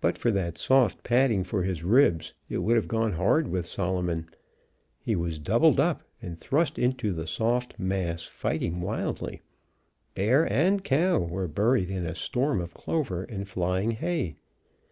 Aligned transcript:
But 0.00 0.16
for 0.16 0.30
that 0.30 0.56
soft 0.58 1.02
padding 1.02 1.42
for 1.42 1.64
his 1.64 1.82
ribs, 1.82 2.34
it 2.48 2.58
would 2.58 2.76
have 2.76 2.86
gone 2.86 3.14
hard 3.14 3.48
with 3.48 3.66
Solomon. 3.66 4.28
He 5.00 5.16
was 5.16 5.40
doubled 5.40 5.80
up 5.80 6.04
and 6.22 6.38
thrust 6.38 6.78
into 6.78 7.10
the 7.12 7.26
soft 7.26 7.76
mass, 7.76 8.22
fighting 8.22 8.80
wildly. 8.80 9.40
Bear 10.14 10.44
and 10.44 10.84
cow 10.84 11.18
were 11.18 11.48
buried 11.48 11.90
in 11.90 12.06
a 12.06 12.14
storm 12.14 12.60
of 12.60 12.74
clover 12.74 13.24
and 13.24 13.48
flying 13.48 13.90
hay. 13.90 14.36